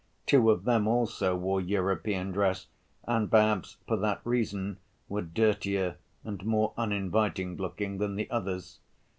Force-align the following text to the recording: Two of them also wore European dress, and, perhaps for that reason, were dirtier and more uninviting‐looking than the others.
Two 0.25 0.49
of 0.49 0.63
them 0.63 0.87
also 0.87 1.35
wore 1.35 1.61
European 1.61 2.31
dress, 2.31 2.65
and, 3.03 3.29
perhaps 3.29 3.77
for 3.87 3.97
that 3.97 4.19
reason, 4.23 4.77
were 5.07 5.21
dirtier 5.21 5.97
and 6.23 6.43
more 6.43 6.73
uninviting‐looking 6.75 7.99
than 7.99 8.15
the 8.15 8.27
others. 8.31 8.79